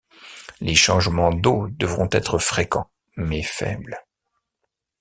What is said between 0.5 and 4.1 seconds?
Les changements d'eau devront être fréquents, mais faibles.